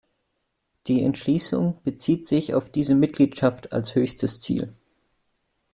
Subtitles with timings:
[0.87, 4.73] Die Entschließung bezieht sich auf diese Mitgliedschaft als höchstes Ziel.